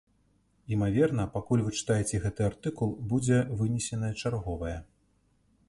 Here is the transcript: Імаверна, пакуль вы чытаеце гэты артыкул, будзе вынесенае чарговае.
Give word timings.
Імаверна, 0.75 1.25
пакуль 1.35 1.61
вы 1.65 1.73
чытаеце 1.81 2.21
гэты 2.25 2.41
артыкул, 2.49 2.97
будзе 3.11 3.37
вынесенае 3.61 4.13
чарговае. 4.21 4.75